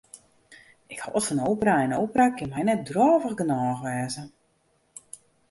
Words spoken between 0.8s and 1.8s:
Ik hâld fan opera